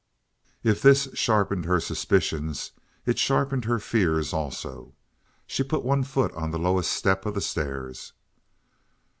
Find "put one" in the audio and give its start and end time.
5.61-6.03